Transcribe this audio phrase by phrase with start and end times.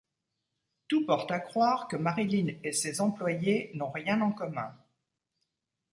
[0.87, 4.73] Tout porte à croire que Marie-Line et ses employées n'ont rien en commun.